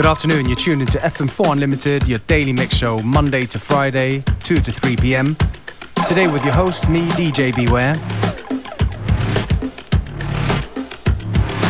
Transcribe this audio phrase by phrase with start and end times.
[0.00, 4.56] Good afternoon, you're tuned into FM4 Unlimited, your daily mix show, Monday to Friday, 2
[4.56, 5.36] to 3 pm.
[6.08, 7.94] Today with your host, me, DJ Beware.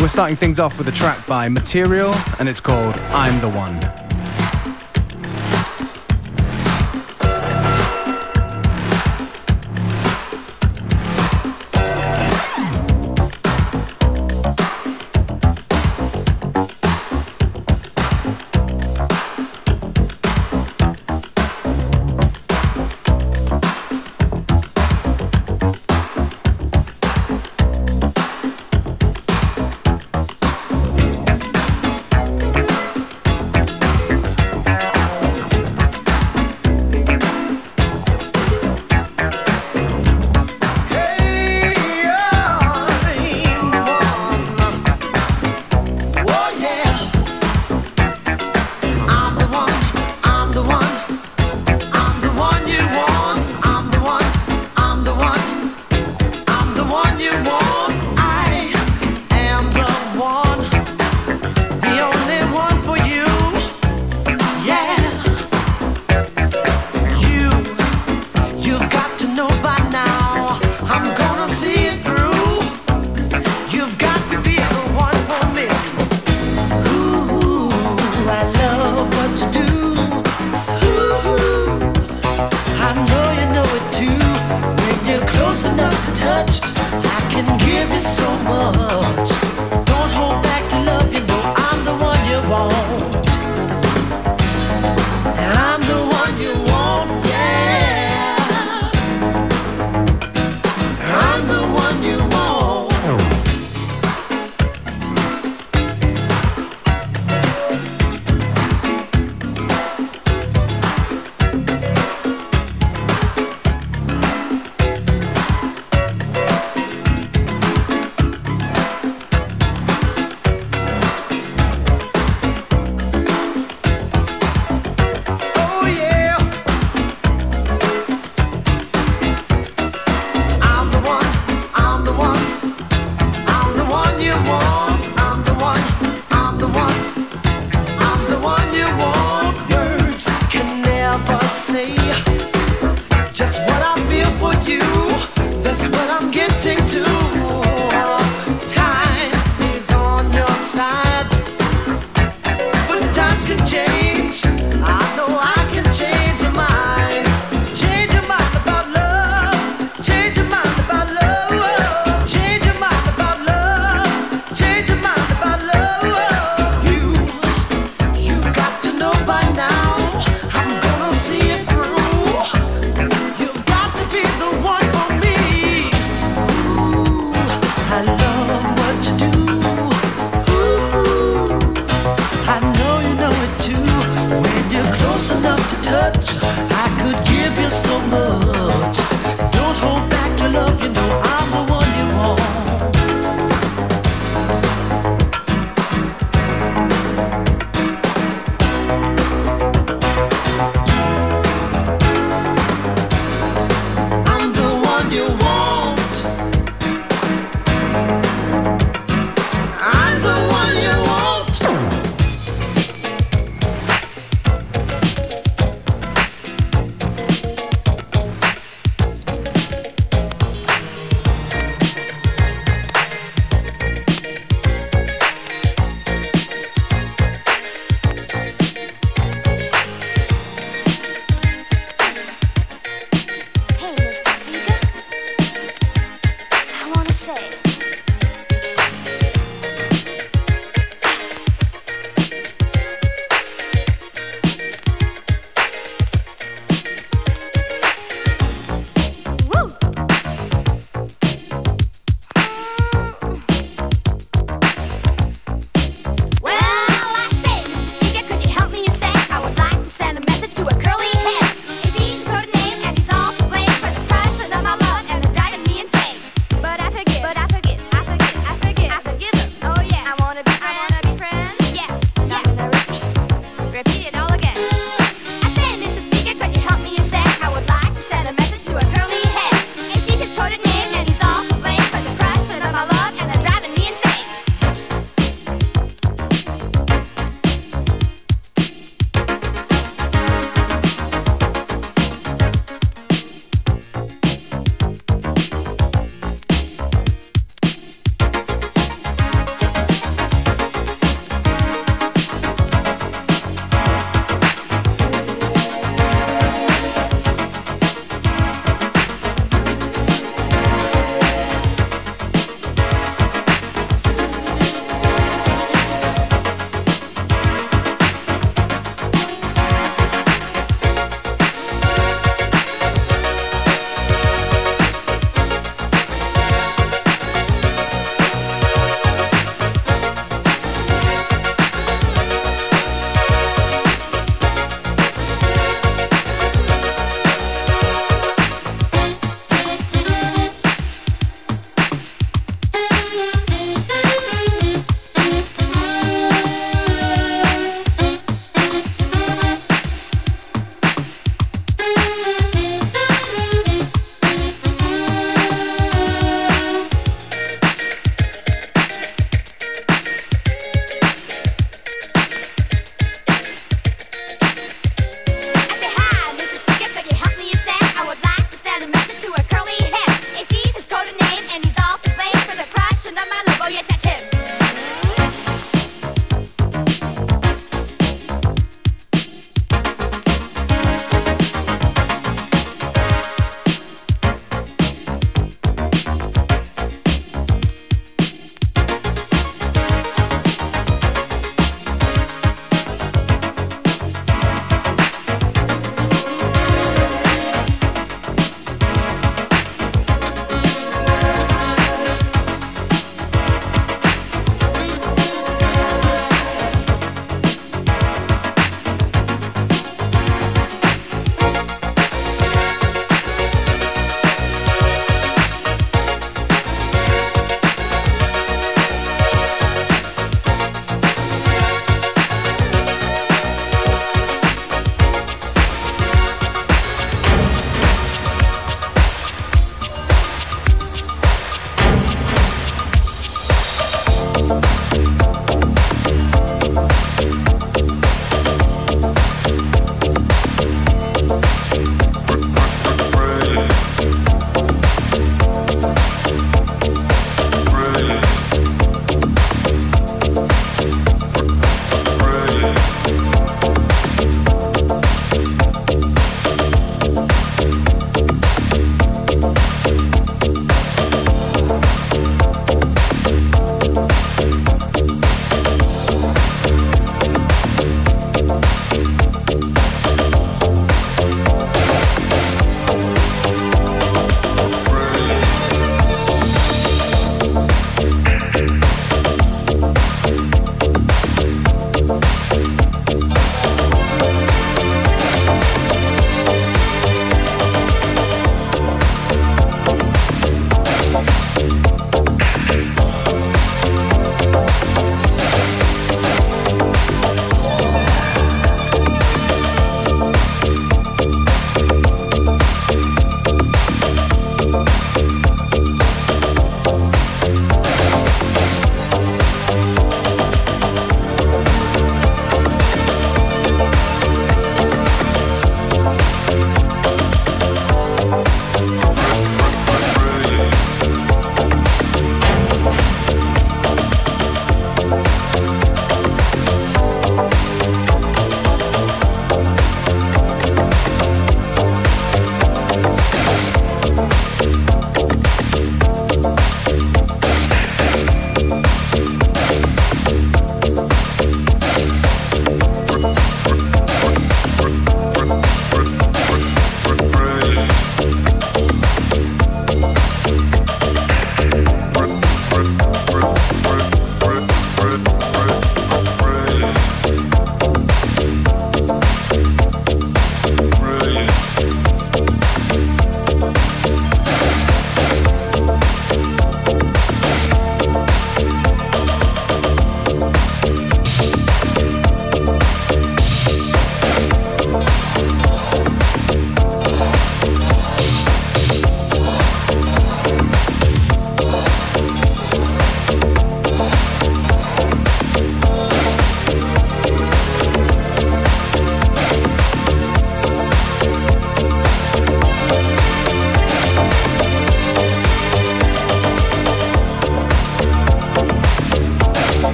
[0.00, 4.03] We're starting things off with a track by Material, and it's called I'm the One.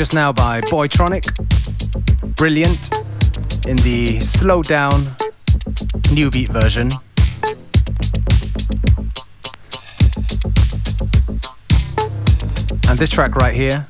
[0.00, 1.26] Just now by Boytronic.
[2.34, 2.88] Brilliant
[3.66, 5.04] in the slowed down
[6.10, 6.90] new beat version.
[12.88, 13.86] And this track right here,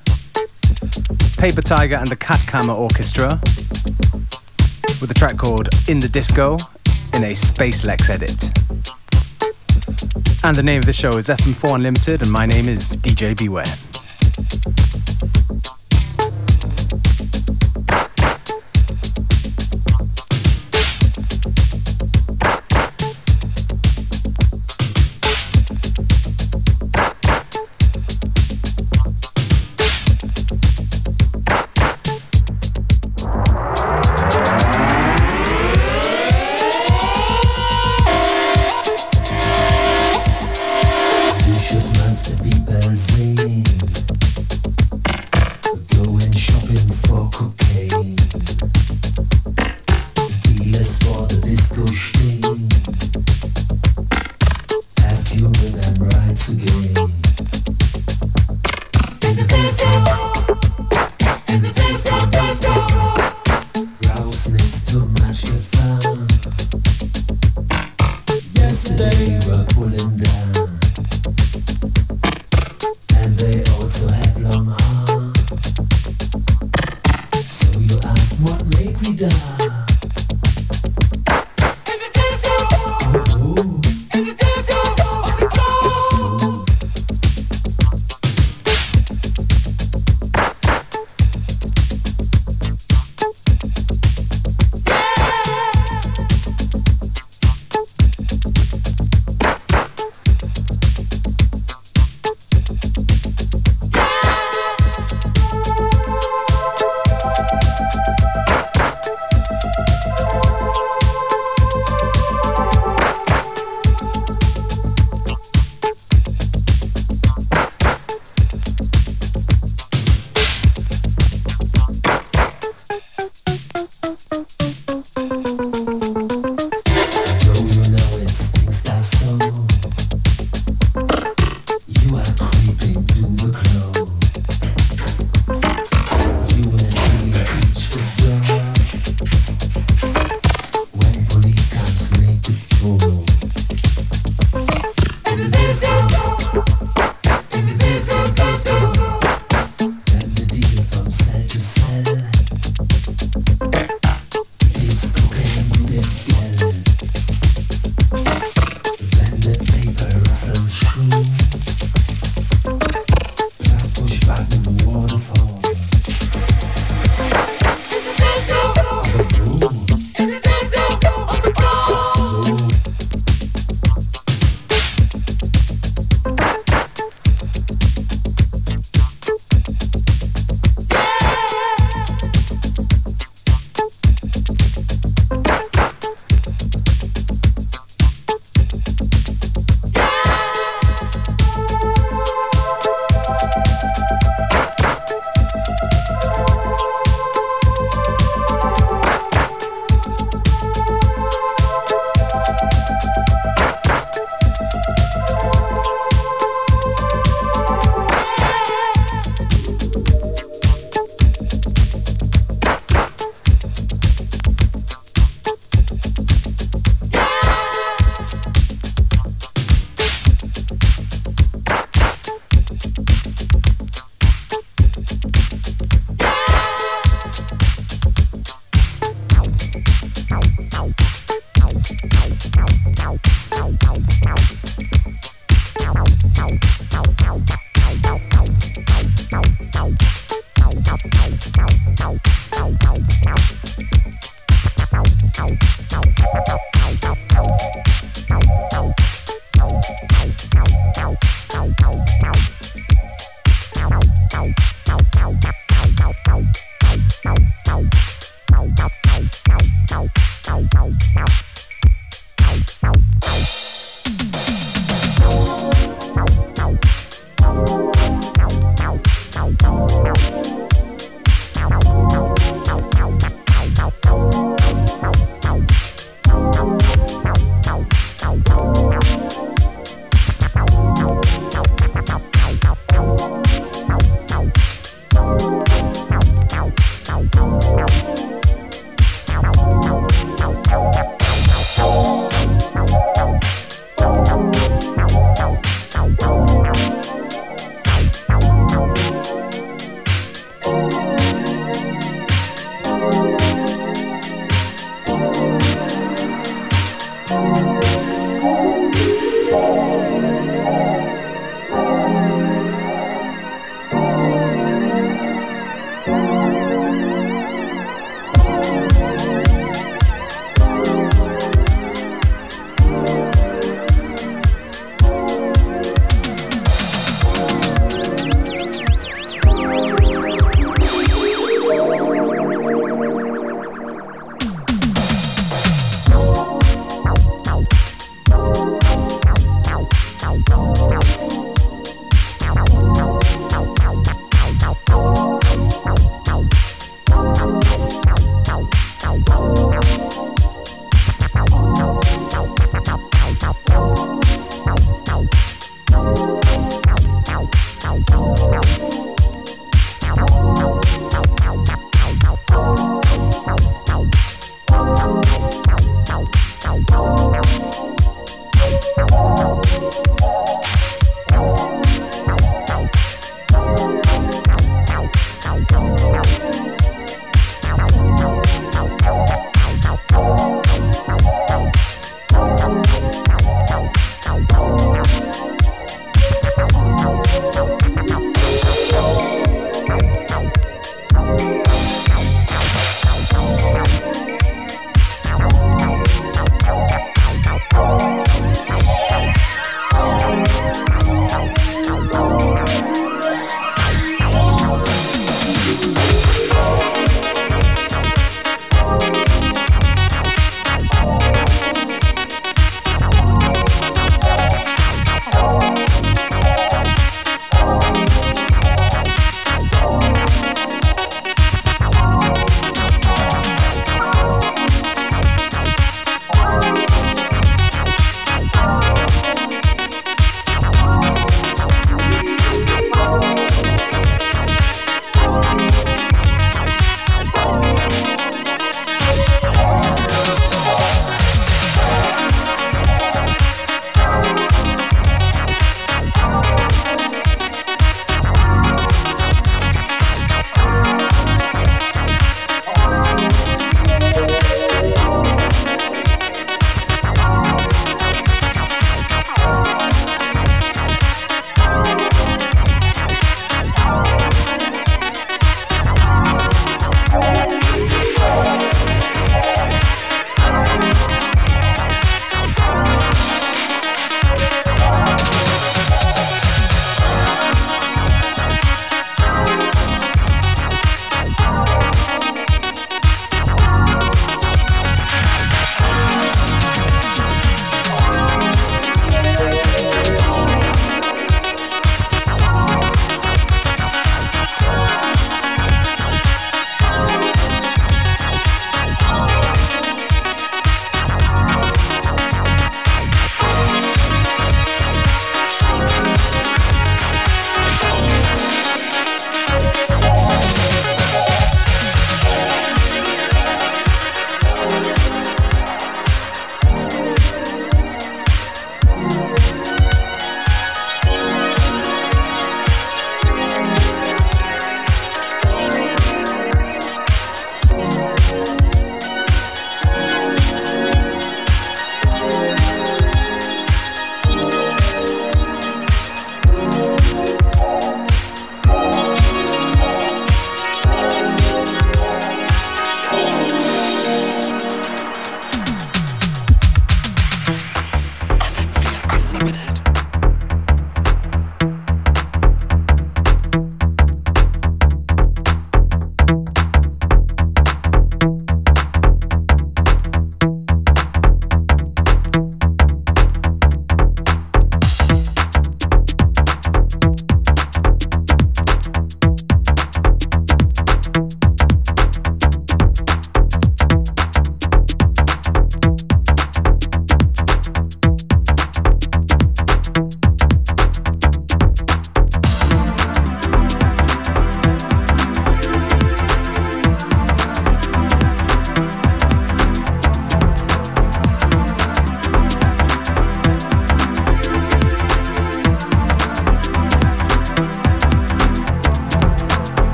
[1.37, 3.39] Paper Tiger and the Cat Camera Orchestra,
[5.01, 6.59] with a track called In the Disco
[7.15, 8.47] in a Space Lex edit.
[10.43, 13.90] And the name of the show is FM4 Unlimited, and my name is DJ Beware.
[74.43, 74.90] 冷寒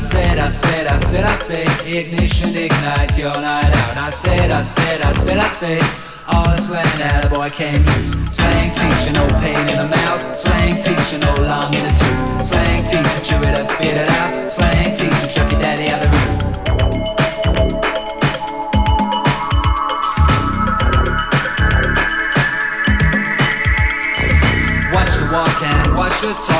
[0.00, 3.98] said, I said, I said, I say, ignition, ignite your night out.
[3.98, 5.78] I said, I said, I said, I say,
[6.26, 8.34] all the slang that a boy can use.
[8.34, 10.36] Slang teacher, no pain in the mouth.
[10.36, 12.46] Slang teacher, no long in the tooth.
[12.46, 14.48] Slang teacher, chew it up, spit it out.
[14.48, 16.50] Slang teacher, chuck your daddy out the room.
[24.94, 26.59] Watch the walk and watch your talk.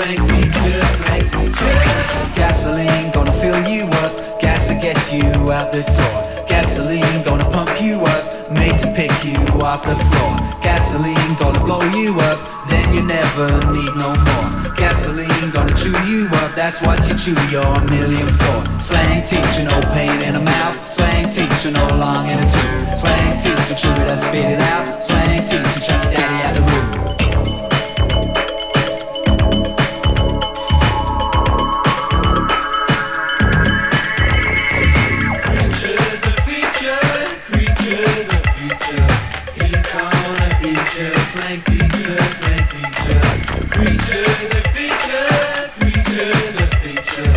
[0.00, 2.34] Slang teacher, slang teacher.
[2.34, 6.46] Gasoline gonna fill you up, gas to get you out the door.
[6.48, 10.32] Gasoline gonna pump you up, made to pick you off the floor.
[10.62, 14.48] Gasoline gonna blow you up, then you never need no more.
[14.76, 18.80] Gasoline gonna chew you up, that's what you chew your million for.
[18.80, 20.82] Slang teacher, no pain in the mouth.
[20.82, 22.98] Slang teacher, no long in the tooth.
[22.98, 25.02] Slang teacher, chew it up, spit it out.
[25.02, 26.39] Slang teacher, chuck your daddy
[40.90, 41.54] Creatures a
[44.74, 45.30] feature,
[45.78, 47.30] creatures a feature.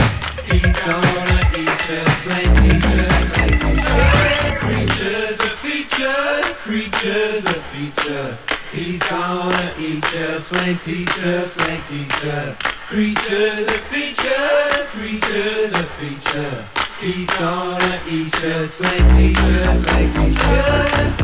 [0.50, 4.10] He's gonna eat you, slang teacher, slang teacher.
[4.58, 8.30] Creatures a feature, creatures a feature.
[8.72, 12.58] He's gonna eat you, slang teacher, slang teacher.
[12.88, 16.66] Creatures a feature, creatures a feature.
[17.00, 21.24] He's gonna eat you, slang teacher, slang teacher.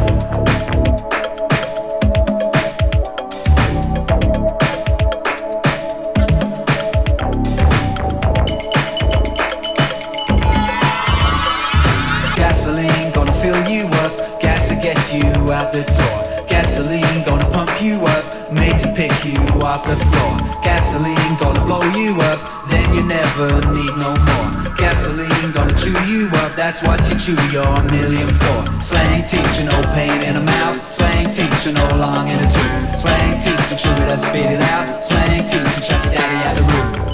[20.90, 24.76] Gasoline gonna blow you up, then you never need no more.
[24.76, 28.82] Gasoline gonna chew you up, that's what you chew your million for.
[28.82, 30.84] Slang teacher, no pain in the mouth.
[30.84, 33.00] Slang teacher, no long in the tooth.
[33.00, 35.04] Slang teacher, chew it up, spit it out.
[35.06, 37.09] Slang teacher, chuck your daddy out the room.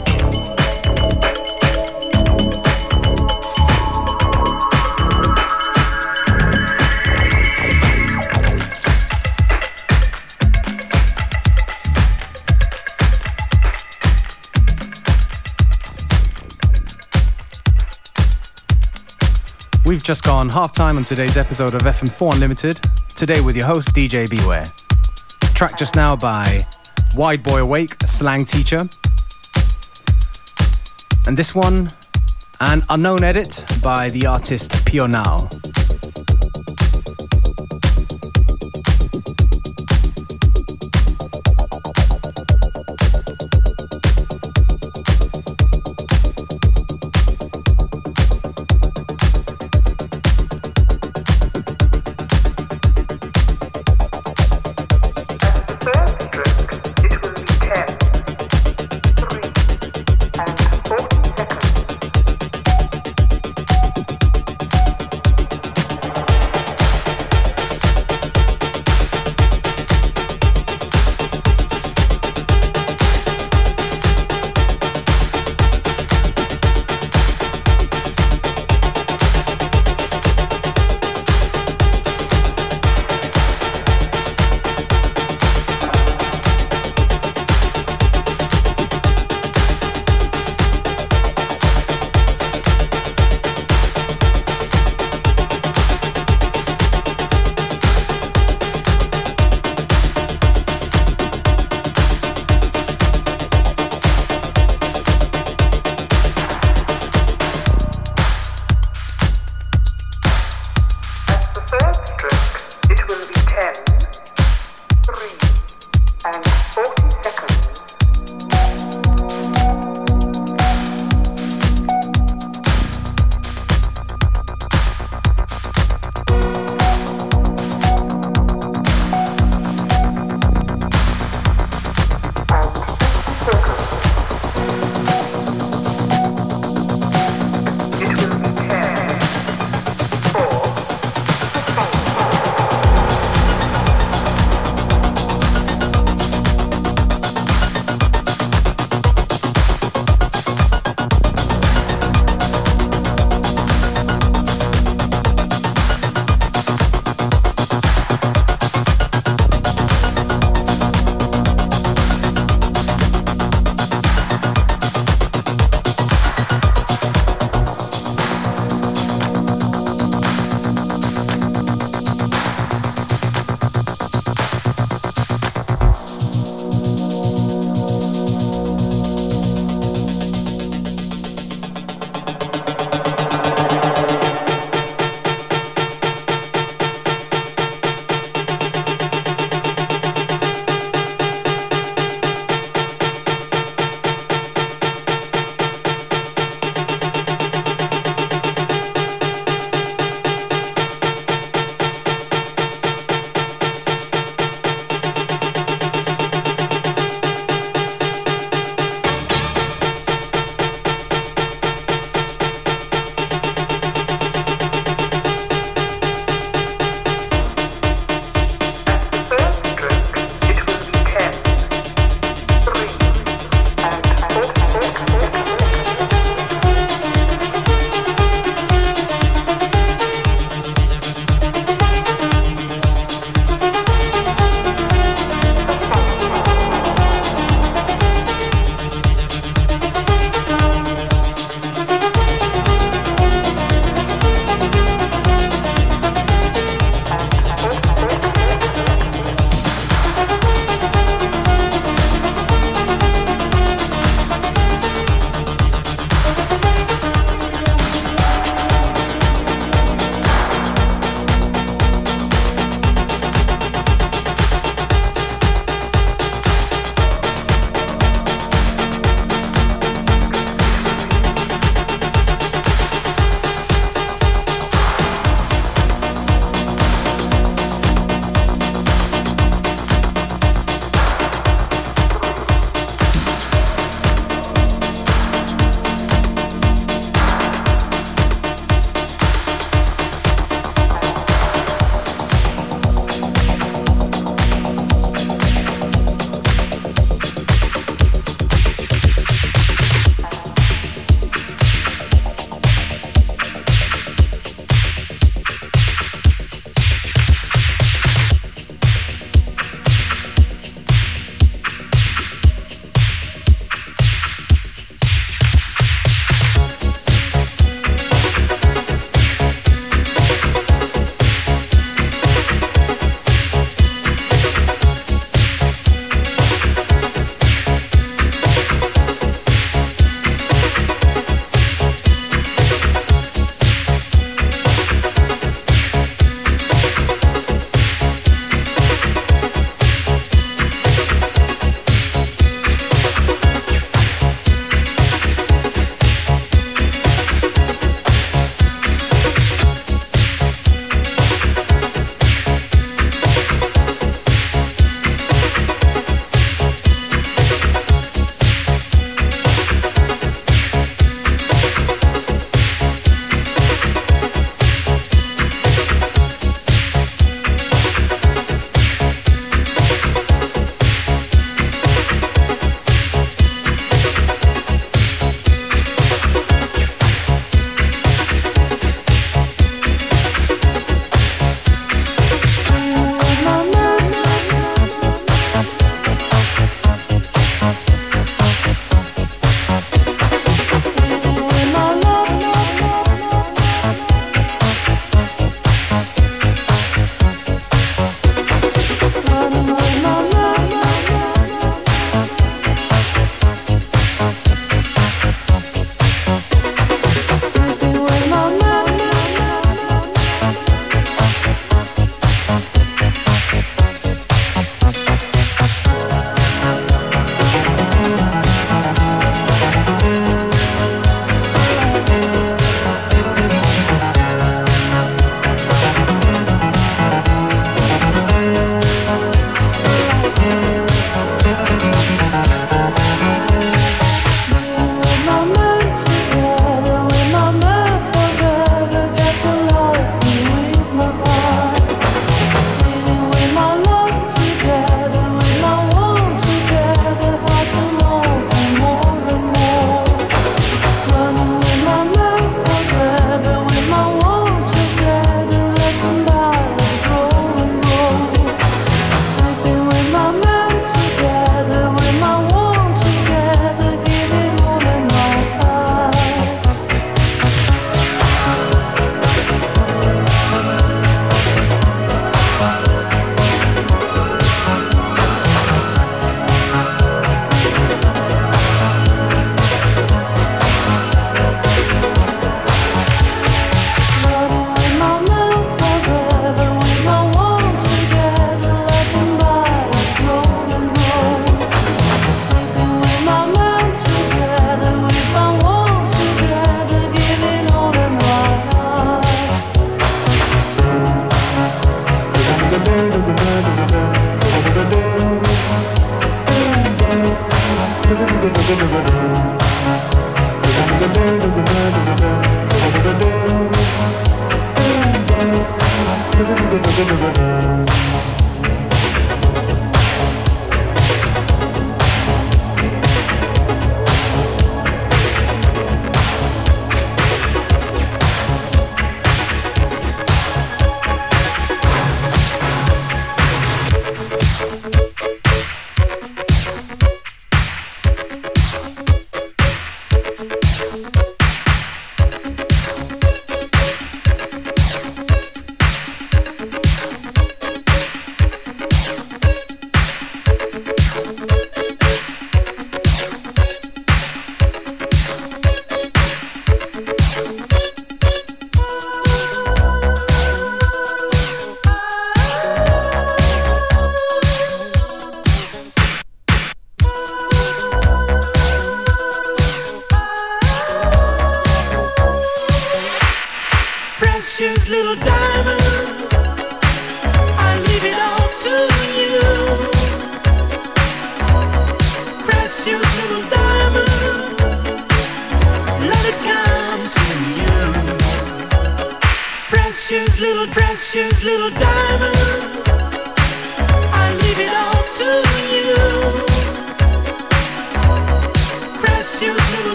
[20.05, 22.79] Just gone half time on today's episode of FM4 Unlimited,
[23.15, 24.63] today with your host DJ Beware.
[25.55, 26.63] Track just now by
[27.15, 28.87] Wide Boy Awake, Slang Teacher.
[31.25, 31.89] And this one,
[32.61, 35.07] an unknown edit by the artist Pure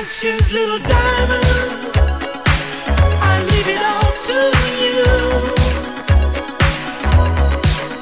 [0.00, 1.44] precious little diamond.
[3.20, 4.40] I leave it all to
[4.80, 5.04] you.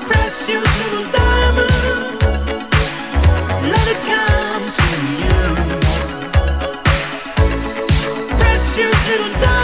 [0.07, 2.21] Precious little diamond.
[3.73, 4.89] Let it come to
[5.23, 5.41] you.
[8.39, 9.58] Precious little diamond.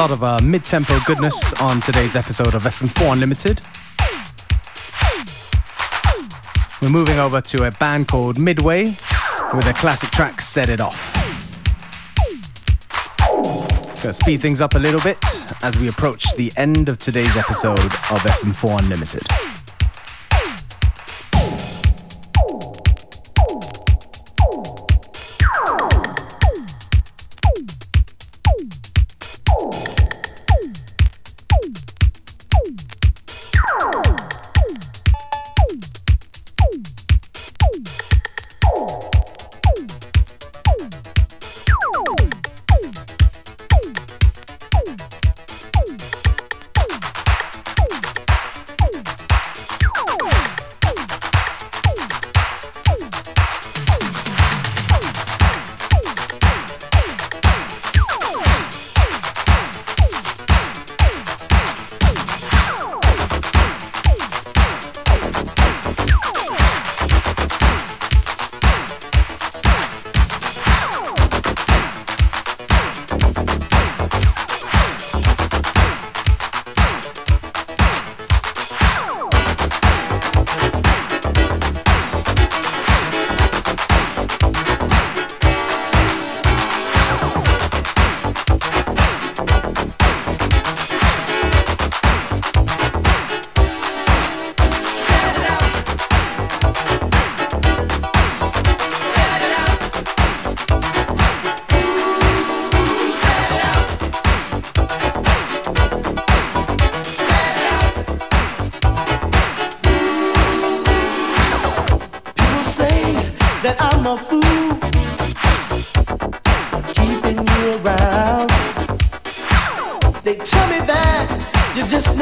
[0.00, 3.60] Lot of uh, mid-tempo goodness on today's episode of FM4 Unlimited.
[6.80, 8.84] We're moving over to a band called Midway
[9.52, 11.12] with a classic track, Set It Off.
[14.02, 15.18] Gonna speed things up a little bit
[15.62, 19.49] as we approach the end of today's episode of FM4 Unlimited.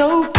[0.01, 0.38] Out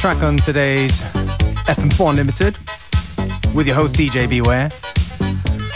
[0.00, 1.02] track on today's
[1.68, 2.56] FM4 Unlimited
[3.54, 4.70] with your host DJ Beware.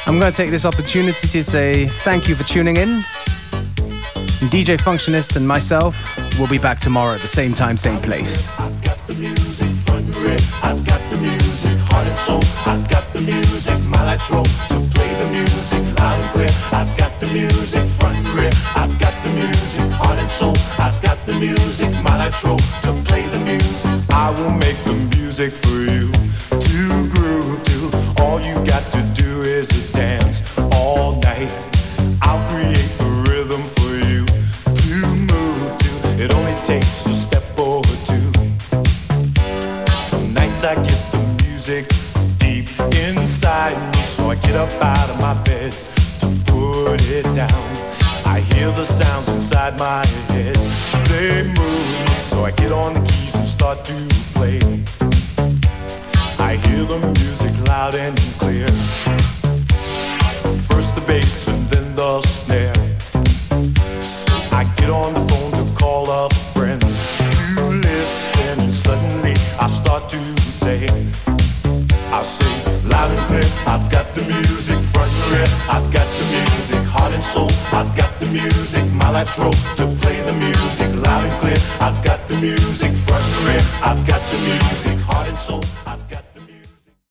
[0.07, 3.01] I'm going to take this opportunity to say thank you for tuning in.
[4.49, 8.49] DJ Functionist and myself will be back tomorrow at the same time, same place.
[12.16, 16.28] Front I've got the music and my life's role to play the music loud and
[16.30, 16.50] clear.
[16.70, 20.54] I've got the music front rear, I've got the music heart and soul.
[20.78, 23.90] I've got the music my life's role to play the music.
[24.10, 26.12] I will make the music for you
[26.54, 28.22] to groove to.
[28.22, 31.50] All you got to do is dance all night.
[32.22, 34.94] I'll create the rhythm for you to
[35.32, 36.22] move to.
[36.22, 38.30] It only takes a step or two.
[39.90, 42.03] Some nights I get the music
[44.64, 45.72] up out of my bed
[46.20, 47.64] to put it down.
[48.24, 50.56] I hear the sounds inside my head.
[51.10, 53.92] They move so I get on the keys and start to
[54.34, 54.60] play.
[56.38, 59.24] I hear the music loud and clear.
[75.68, 77.51] I've got the music heart and soul.
[77.72, 81.57] I've got the music my life's role to play the music loud and clear.
[81.80, 83.61] I've got the music front and rear.
[83.82, 85.84] I've got the music, heart and soul.